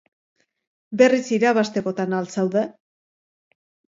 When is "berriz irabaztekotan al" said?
1.01-2.31